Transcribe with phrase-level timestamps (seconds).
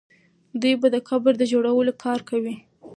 [0.61, 2.55] دوی به د قبر د جوړولو کار کوي.